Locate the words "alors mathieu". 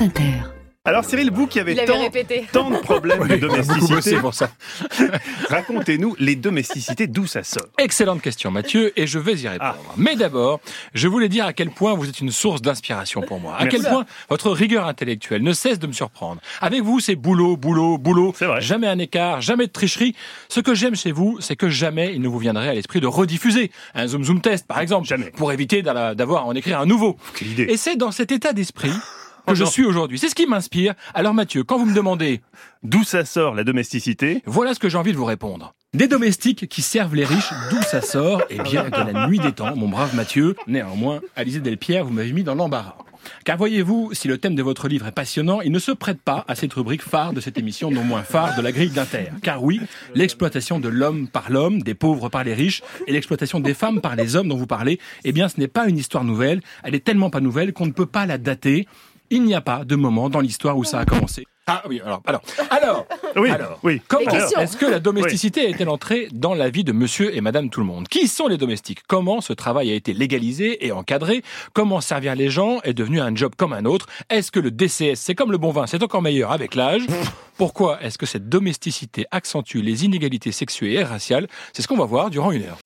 31.14-31.64